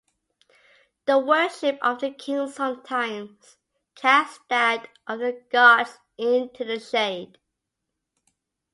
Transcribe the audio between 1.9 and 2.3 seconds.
the